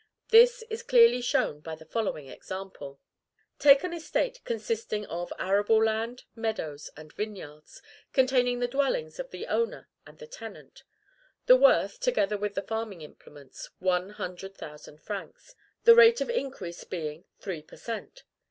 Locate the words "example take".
2.27-3.83